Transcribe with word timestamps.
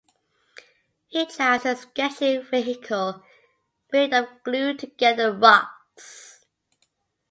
He 1.09 1.25
drives 1.27 1.63
a 1.63 1.75
sketchy 1.75 2.39
vehicle 2.39 3.21
made 3.93 4.15
of 4.15 4.25
glued-together 4.43 5.31
rocks. 5.31 6.43